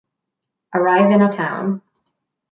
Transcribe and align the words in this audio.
Arrive 0.73 1.11
in 1.11 1.21
a 1.21 1.31
town. 1.31 1.83